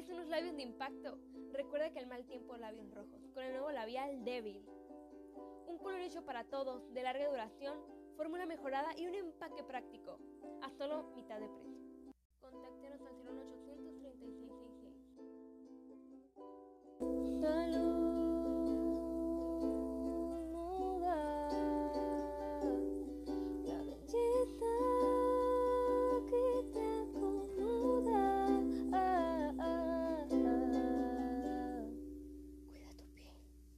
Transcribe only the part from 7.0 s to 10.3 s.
larga duración, fórmula mejorada y un empaque práctico,